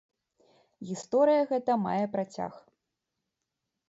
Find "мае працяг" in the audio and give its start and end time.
1.83-2.57